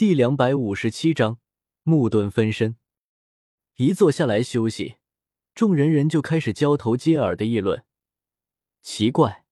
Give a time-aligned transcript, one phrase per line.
[0.00, 1.40] 第两百五十七章
[1.82, 2.78] 木盾分身。
[3.76, 4.96] 一坐下来休息，
[5.54, 7.84] 众人人就开始交头接耳的议论。
[8.80, 9.44] 奇怪，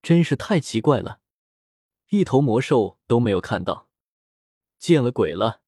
[0.00, 1.18] 真是太奇怪了，
[2.10, 3.88] 一头魔兽都没有看到，
[4.78, 5.62] 见了鬼了！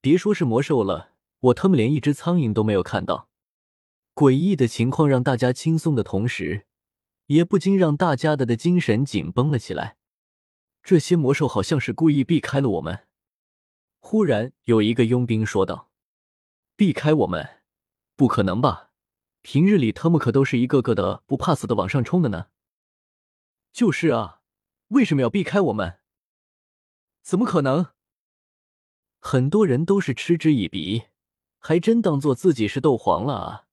[0.00, 3.28] 别说是魔兽了，我他妈连一只苍蝇都没有看到。
[4.14, 6.68] 诡异的情况让大家轻松的同时，
[7.26, 9.96] 也不禁让大家的的精神紧绷了起来。
[10.84, 13.08] 这些魔兽好像是故意避开了我们。
[14.00, 15.90] 忽然有一个佣兵说道
[16.74, 17.62] ：“避开我们？
[18.16, 18.90] 不可能吧！
[19.42, 22.46] 平日里他们可都是一个个的不怕死的往上冲的呢。
[23.72, 24.40] ”“就是啊，
[24.88, 26.00] 为什么要避开我们？
[27.22, 27.88] 怎么可能？”
[29.20, 31.04] 很多人都是嗤之以鼻，
[31.58, 33.66] 还真当做自己是斗皇了啊！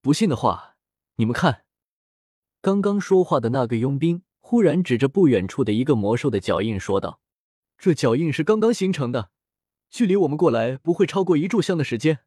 [0.00, 0.76] 不信的话，
[1.16, 1.66] 你们看，
[2.62, 7.20] 刚刚说话的那个佣兵忽然指着不远处的一个魔兽的脚印说道
[7.76, 9.32] ：“这脚印是刚刚形成的。”
[9.90, 12.20] 距离我们过来不会超过一炷香的时间，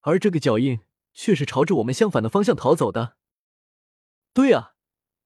[0.00, 0.80] 而这个脚印
[1.12, 3.16] 却是朝着我们相反的方向逃走的。
[4.32, 4.74] 对呀，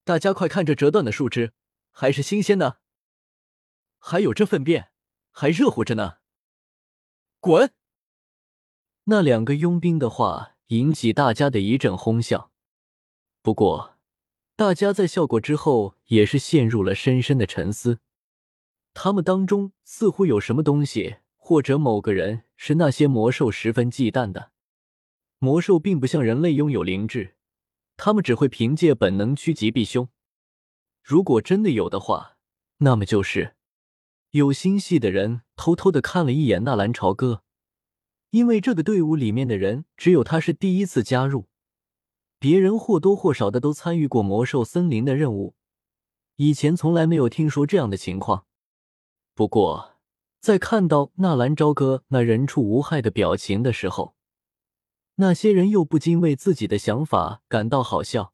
[0.04, 1.54] 大家快看这折断的树枝，
[1.91, 2.80] 还是新鲜的，
[3.98, 4.91] 还有这粪便
[5.30, 6.19] 还热乎着呢。
[7.41, 7.72] 滚！
[9.04, 12.52] 那两个佣兵的话引起大家的一阵哄笑，
[13.41, 13.96] 不过
[14.54, 18.00] 大家在笑过之后也是陷入了深深的沉思，
[18.92, 21.19] 他们当中似乎有什么东西。
[21.48, 24.52] 或者某个人是那些魔兽十分忌惮的。
[25.38, 27.36] 魔兽并不像人类拥有灵智，
[27.96, 30.10] 他们只会凭借本能趋吉避凶。
[31.02, 32.36] 如果真的有的话，
[32.80, 33.54] 那么就是
[34.32, 37.42] 有心系的人偷偷的看了一眼纳兰朝歌，
[38.28, 41.48] 因为这个队伍里面的人只有他是第一次加入，
[42.38, 45.54] 别人或多或少的都参与过魔兽森林的任务，
[46.36, 48.44] 以前从来没有听说这样的情况。
[49.34, 49.94] 不过。
[50.41, 54.14] 在看到纳兰朝歌那人畜无害的表情的时候，
[55.17, 58.33] 那些人又不禁为自己的想法感到好笑。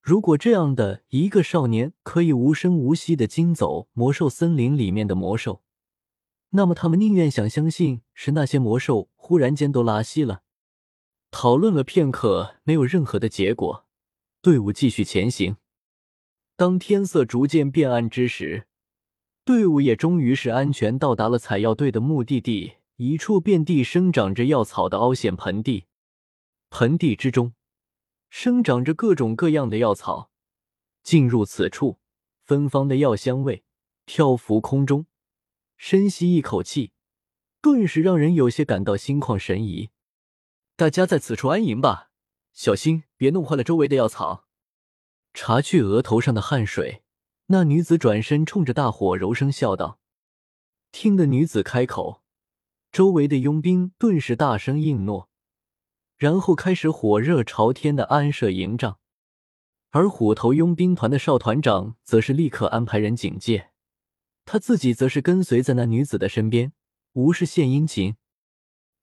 [0.00, 5.62] 如果这样的一个少年可以无声无息的惊走魔兽森林里面的魔兽，
[6.50, 10.42] 那么他们宁愿想相信是那些魔兽忽然间都拉稀了。
[11.30, 13.84] 讨论了片刻，没有任何的结果，
[14.40, 15.58] 队伍继续前行。
[16.56, 18.68] 当天色逐渐变暗之时。
[19.50, 25.86] 队伍也终于是安全到达了采药队的目的地，一处遍地生长着药草的凹陷盆地。
[26.68, 27.52] 盆地之中
[28.28, 30.30] 生长着各种各样的药草。
[31.02, 31.98] 进入此处，
[32.44, 33.64] 芬芳的药香味
[34.04, 35.06] 漂浮空中。
[35.76, 36.92] 深吸一口气，
[37.60, 39.90] 顿时让人有些感到心旷神怡。
[40.76, 42.10] 大家在此处安营吧，
[42.52, 44.44] 小心别弄坏了周围的药草。
[45.34, 47.02] 擦去额头上的汗水。
[47.52, 49.98] 那女子转身冲着大伙柔声笑道
[50.92, 52.22] ：“听得女子开口，
[52.92, 55.28] 周围的佣兵顿时大声应诺，
[56.16, 59.00] 然后开始火热朝天的安设营帐。
[59.90, 63.70] 而虎头佣兵团的少团长则是立刻安排人警戒，
[64.44, 66.72] 他自己则是跟随在那女子的身边，
[67.14, 68.14] 无事献殷勤。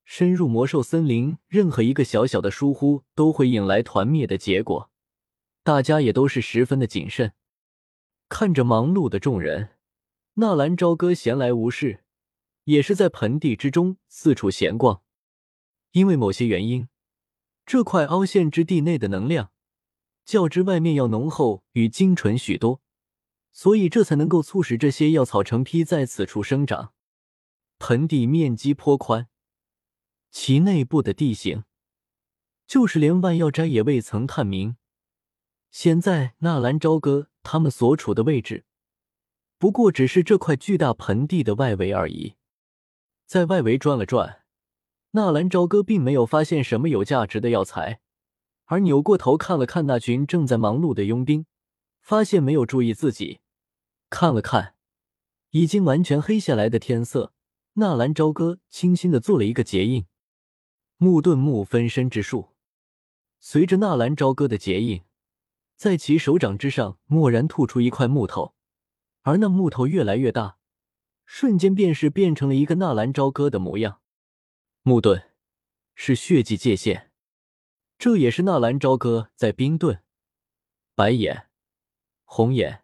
[0.06, 4.90] 深入魔兽森林，任何一个小小的疏忽都会引来团灭的结果，
[5.64, 7.34] 大家也都是十分的谨慎。”
[8.30, 9.70] 看着忙碌的众人，
[10.34, 12.04] 纳兰朝歌闲来无事，
[12.66, 15.02] 也是在盆地之中四处闲逛。
[15.92, 16.90] 因为某些原因，
[17.66, 19.52] 这块凹陷之地内的能量
[20.26, 22.82] 较之外面要浓厚与精纯许多，
[23.54, 26.94] 所以这才能够促使这些药草成批在此处生长。
[27.80, 29.30] 盆地面积颇宽，
[30.30, 31.64] 其内部的地形，
[32.68, 34.76] 就是连万药斋也未曾探明。
[35.72, 37.30] 现在纳兰朝歌。
[37.50, 38.66] 他们所处的位置，
[39.58, 42.34] 不过只是这块巨大盆地的外围而已。
[43.26, 44.44] 在外围转了转，
[45.12, 48.02] 纳兰朝歌并没有发现什么有价值的药材，
[48.66, 51.46] 而扭过头看了看那群正在忙碌的佣兵，
[52.02, 53.40] 发现没有注意自己，
[54.10, 54.76] 看了看
[55.52, 57.32] 已经完全黑下来的天色，
[57.76, 60.06] 纳兰朝歌轻轻的做了一个结印，
[60.98, 62.50] 木盾木分身之术。
[63.40, 65.07] 随着纳兰朝歌的结印。
[65.78, 68.56] 在其手掌之上，蓦然吐出一块木头，
[69.22, 70.58] 而那木头越来越大，
[71.24, 74.02] 瞬间便是变成了一个纳兰朝歌的模样。
[74.82, 75.30] 木盾
[75.94, 77.12] 是血迹界限，
[78.00, 80.02] 这也是纳兰朝歌在冰盾、
[80.96, 81.48] 白眼、
[82.24, 82.84] 红眼、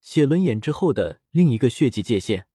[0.00, 2.46] 血轮眼之后的另一个血迹界限。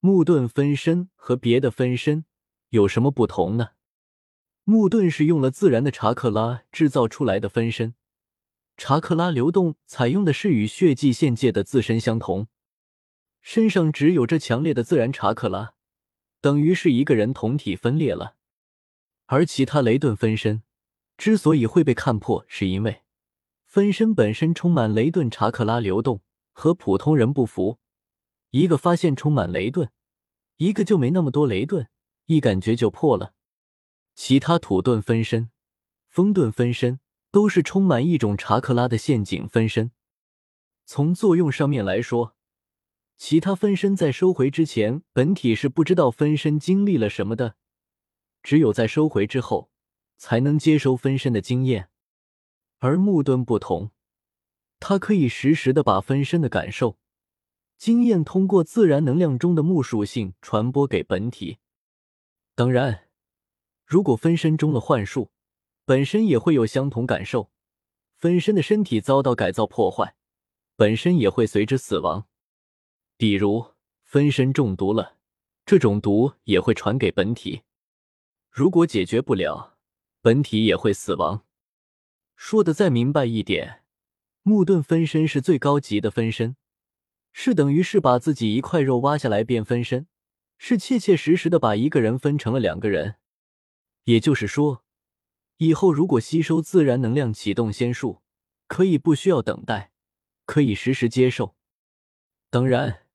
[0.00, 2.24] 木盾分身和别的分身
[2.70, 3.72] 有什么不同呢？
[4.64, 7.94] 木盾是用了自然的查克拉制造出来的分身。
[8.78, 12.46] 查克拉流动采用的是与血迹限界的自身相同，
[13.42, 15.74] 身上只有这强烈的自然查克拉，
[16.40, 18.36] 等于是一个人同体分裂了。
[19.26, 20.62] 而其他雷顿分身
[21.16, 23.02] 之所以会被看破，是因为
[23.66, 26.22] 分身本身充满雷顿查克拉流动，
[26.52, 27.80] 和普通人不符。
[28.50, 29.90] 一个发现充满雷顿，
[30.58, 31.88] 一个就没那么多雷顿，
[32.26, 33.34] 一感觉就破了。
[34.14, 35.50] 其他土遁分身、
[36.08, 37.00] 风遁分身
[37.38, 39.92] 都是充满一种查克拉的陷阱分身。
[40.84, 42.34] 从作用上面来说，
[43.16, 47.54] 其他分身在收回之前，本体是不知道分身经历了什么的。
[48.42, 49.70] 只有在收回之后，
[50.16, 51.90] 才能接收分身的经验。
[52.80, 53.92] 而木盾不同，
[54.80, 56.98] 它可以实时的把分身的感受、
[57.76, 61.58] 经验通过自然能量中的木属性传播给本体。
[62.56, 63.04] 当然，
[63.86, 65.30] 如果分身中了幻术，
[65.88, 67.50] 本身也会有相同感受。
[68.14, 70.16] 分身的身体遭到改造破坏，
[70.76, 72.26] 本身也会随之死亡。
[73.16, 73.68] 比如
[74.02, 75.16] 分身中毒了，
[75.64, 77.62] 这种毒也会传给本体。
[78.50, 79.78] 如果解决不了，
[80.20, 81.46] 本体也会死亡。
[82.36, 83.82] 说的再明白一点，
[84.42, 86.56] 木盾分身是最高级的分身，
[87.32, 90.06] 是等于是把自己一块肉挖下来变分身，
[90.58, 93.14] 是切切实实的把一个人分成了两个人。
[94.04, 94.84] 也就是说，
[95.58, 98.22] 以后如果吸收自然能量启动仙术，
[98.68, 99.90] 可以不需要等待，
[100.46, 101.56] 可以实时接受。
[102.48, 103.06] 当然，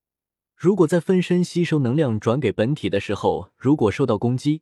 [0.56, 4.62] 如果在分身吸收能量转给本体的时候，如果受到攻击，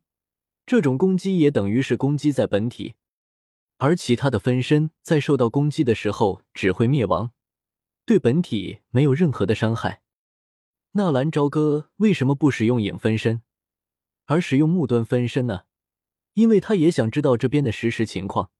[0.65, 2.93] 这种攻击也等于是攻击在本体，
[3.77, 7.31] 而其他的分身在受到攻击的时候只会灭亡，
[8.05, 10.03] 对本体没有任何的伤害。
[10.91, 13.41] 纳兰朝歌为什么不使用影分身，
[14.25, 15.63] 而使用木盾分身呢？
[16.33, 18.51] 因为他也想知道这边的实时情况。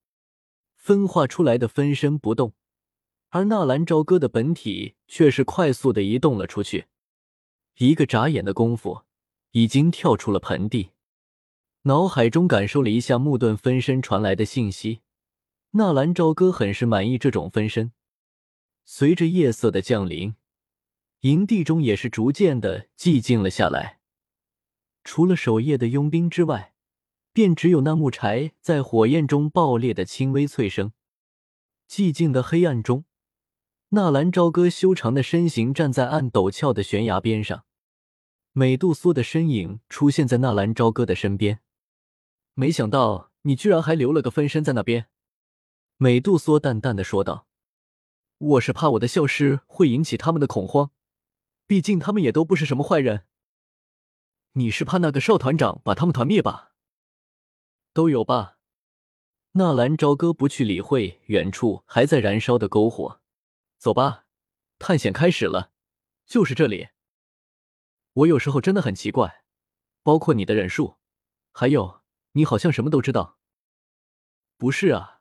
[0.75, 2.53] 分化出来的分身不动，
[3.29, 6.88] 而纳兰朝歌的本体却是快速的移动了出去，
[7.77, 9.03] 一个眨眼的功夫，
[9.51, 10.89] 已经跳出了盆地。
[11.83, 15.01] 脑海中感受了一下木盾分身传来的信息，
[15.71, 17.91] 纳兰朝歌很是满意这种分身。
[18.83, 20.35] 随着夜色的降临，
[21.21, 24.00] 营地中也是逐渐的寂静了下来。
[25.03, 26.74] 除了守夜的佣兵之外，
[27.33, 30.92] 便只有那木柴在火焰中爆裂的轻微脆声。
[31.88, 33.06] 寂静的黑暗中，
[33.89, 37.66] 纳兰朝歌修长的身形站在暗陡峭的悬崖边上，
[38.54, 41.60] 美杜莎的身影出现在纳兰朝歌的身边。
[42.54, 45.07] 没想到你居然还留了个分身在那边，
[45.98, 47.48] 美杜莎淡淡的说道
[48.39, 50.92] ：“我是怕我的消失会引起他们的恐慌，
[51.68, 53.25] 毕竟他们也都不是什么坏人。
[54.54, 56.70] 你是怕那个少团长把他们团灭吧？
[57.93, 58.57] 都有吧。”
[59.53, 63.21] 纳兰朝歌不去理会远处还在燃烧的篝火，
[63.77, 64.25] 走吧，
[64.79, 65.71] 探险开始了，
[66.25, 66.89] 就是这里。
[68.13, 69.43] 我有时候真的很奇怪，
[70.03, 70.97] 包括你的忍术，
[71.51, 72.01] 还有。
[72.33, 73.38] 你好像什么都知道，
[74.55, 75.19] 不是啊？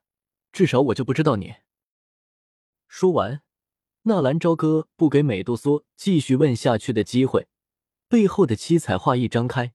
[0.53, 1.57] 至少我就不知道你。
[2.87, 3.43] 说完，
[4.03, 7.49] 纳兰朝歌不给美杜莎继续问下去的机会，
[8.07, 9.75] 背后的七彩画一张开，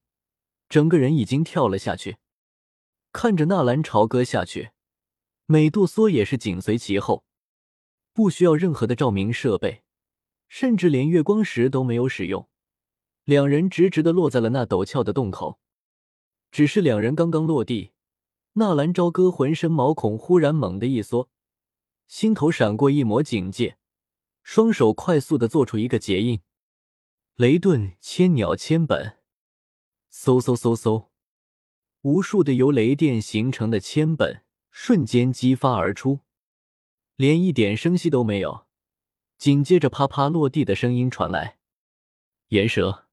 [0.70, 2.20] 整个人已经跳了下去。
[3.18, 4.72] 看着纳兰朝歌下去，
[5.46, 7.24] 美杜莎也是紧随其后，
[8.12, 9.84] 不需要任何的照明设备，
[10.50, 12.50] 甚至连月光石都没有使用，
[13.24, 15.62] 两人直直的落在了那陡峭的洞口。
[16.52, 17.94] 只是两人刚刚落地，
[18.56, 21.30] 纳兰朝歌浑身毛孔忽然猛地一缩，
[22.08, 23.78] 心头闪过一抹警戒，
[24.44, 26.42] 双手快速的做出一个结印，
[27.36, 29.20] 雷遁千鸟千本，
[30.12, 31.08] 嗖嗖嗖嗖，
[32.06, 36.20] 无数的由雷电形成的千本瞬间激发而出，
[37.16, 38.68] 连一点声息都没有。
[39.40, 41.58] 紧接着啪啪落地的声音传来，
[42.50, 43.08] 岩蛇，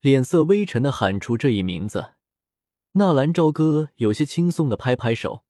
[0.00, 2.14] 脸色微沉的喊出这一名字。
[2.92, 5.44] 纳兰朝歌有些轻松的拍拍手，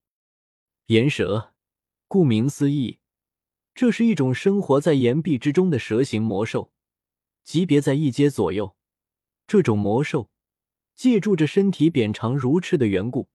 [0.86, 1.54] 岩蛇，
[2.08, 2.98] 顾名思义，
[3.76, 6.72] 这是一种生活在岩壁之中的蛇形魔兽，
[7.44, 8.74] 级别在一阶左右。
[9.46, 10.29] 这种魔兽
[11.00, 13.30] 借助着身体扁长如翅的缘故，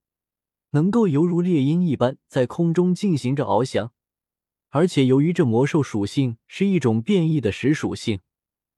[0.70, 3.92] 能够犹如猎鹰一般在空中进行着翱翔，
[4.70, 8.20] 而且由于这魔兽属性是一种变异的石属性，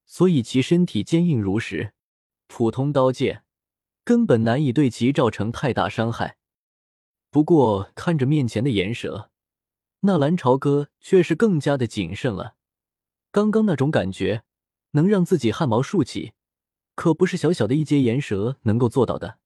[0.05, 1.91] 所以其身体坚硬如石，
[2.47, 3.43] 普通刀剑。
[4.05, 6.37] 根本难以对其造成太大伤害。
[7.29, 9.29] 不过看着面前的岩蛇，
[9.99, 12.55] 纳兰朝歌却是更加的谨慎了。
[13.33, 14.43] 刚刚那种感觉
[14.91, 16.31] 能让自己汗毛竖起，
[16.97, 19.37] 可不是小小的一阶岩蛇能够做到的。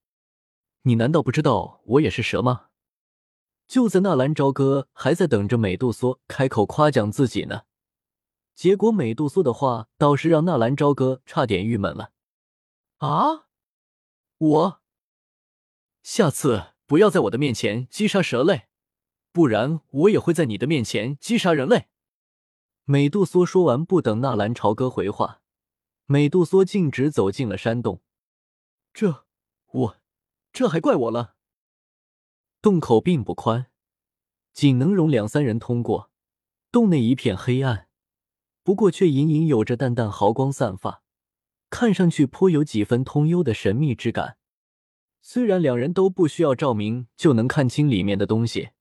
[0.84, 2.68] 你难道不知道我也是蛇吗？
[3.68, 7.64] 就在纳兰朝歌还在等着美杜莎开口夸奖自己呢，
[8.56, 12.14] 结果美杜莎的话倒是让纳兰朝歌差点郁闷了。
[13.00, 13.48] 啊！
[14.38, 14.82] 我
[16.02, 18.70] 下次不要在我的面前击杀蛇类，
[19.34, 21.90] 不然我也会在你的面前击杀人类。
[22.86, 25.41] 美杜莎说完，不等纳兰朝歌回话，
[26.12, 28.02] 美杜莎径直走进了山洞。
[28.94, 29.24] 这
[29.72, 29.98] 我
[30.52, 31.38] 这还怪我了。
[32.62, 33.68] 洞口并不宽，
[34.52, 36.12] 仅能容两三人通过。
[36.70, 37.88] 洞内一片黑暗，
[38.62, 41.02] 不过却隐隐有着淡淡毫光散发，
[41.70, 44.36] 看上去颇有几分通幽的神秘之感。
[45.22, 48.72] 虽然两人都不需要照明就能看清里面的东西，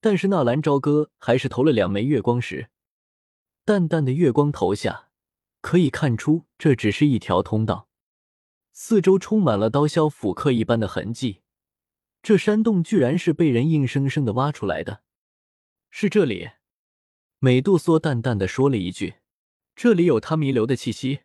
[0.00, 2.70] 但是纳兰朝歌还是投了两枚月光石。
[3.64, 5.07] 淡淡的月光投下，
[5.60, 7.88] 可以看出这只是一条通道，
[8.72, 11.42] 四周充满了刀削斧刻一般的痕迹。
[12.22, 15.02] 这山洞居然是被人硬生生的挖出来的，
[15.90, 16.50] 是这里？
[17.38, 19.16] 美杜莎淡淡的说了一句
[19.76, 21.20] ：“这里有他弥留的气息。”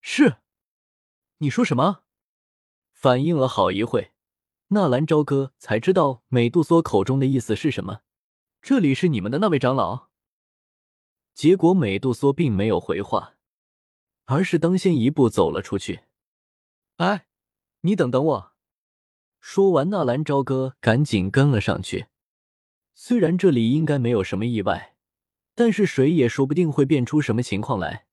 [0.00, 0.36] 是，
[1.38, 2.02] 你说什么？
[2.92, 4.12] 反应了好一会，
[4.68, 8.02] 纳兰朝歌才知道美杜莎口中的意思是什么。
[8.62, 10.08] 这里是你们的那位长老。
[11.34, 13.34] 结果美杜莎并没有回话，
[14.26, 16.04] 而是当先一步走了出去。
[16.96, 17.26] 哎，
[17.80, 18.52] 你等等我。
[19.40, 22.06] 说完，纳兰朝歌赶紧跟了上去。
[22.94, 24.94] 虽然这里应该没有什么意外，
[25.56, 28.06] 但是谁也说不定会变出什么情况来。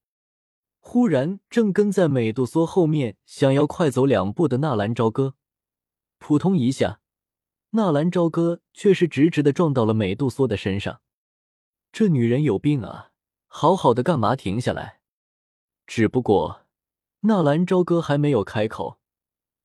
[0.80, 5.36] 忽然，正跟在美杜莎后面想要快走两步的纳兰朝歌，
[6.18, 7.00] 扑通一下，
[7.70, 11.02] 纳兰朝歌却是直直的撞到了美杜莎的身上。
[11.92, 13.11] 这女人有病啊！
[13.54, 15.02] 好好的干嘛停下来？
[15.86, 16.66] 只不过，
[17.20, 19.00] 纳兰朝歌还没有开口。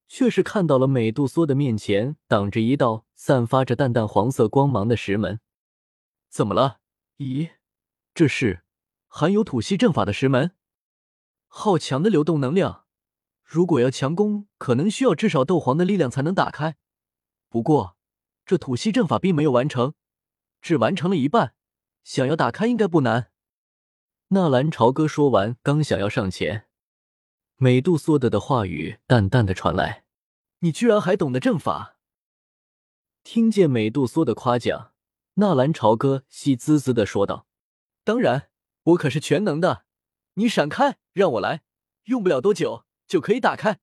[0.09, 5.39] 却是看到了美杜莎的面前挡着一道散发着淡淡黄色光芒的石门，
[6.29, 6.79] 怎么了？
[7.17, 7.51] 咦，
[8.13, 8.63] 这是
[9.07, 10.51] 含有吐息阵法的石门，
[11.47, 12.85] 好强的流动能量！
[13.43, 16.75] 如果要强攻，可能需要至少斗皇的力量才能打开。
[17.47, 17.97] 不过，
[18.45, 19.93] 这吐息阵法并没有完成，
[20.61, 21.55] 只完成了一半，
[22.03, 23.31] 想要打开应该不难。
[24.29, 26.67] 纳兰朝歌说完，刚想要上前。
[27.55, 30.03] 美杜莎的的话语淡淡的传来
[30.59, 31.95] ：“你居然还懂得阵法。”
[33.23, 34.91] 听见美杜莎的夸奖，
[35.35, 37.47] 纳兰朝歌喜滋滋的说道
[38.03, 38.49] ：“当然，
[38.83, 39.85] 我可是全能的。
[40.33, 41.63] 你闪开，让我来，
[42.03, 43.79] 用不了多久就可以打开。”